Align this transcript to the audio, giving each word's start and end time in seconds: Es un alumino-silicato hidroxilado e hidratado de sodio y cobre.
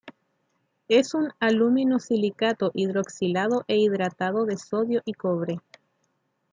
Es 0.87 1.13
un 1.13 1.29
alumino-silicato 1.39 2.71
hidroxilado 2.73 3.65
e 3.67 3.77
hidratado 3.77 4.47
de 4.47 4.57
sodio 4.57 5.03
y 5.05 5.13
cobre. 5.13 5.59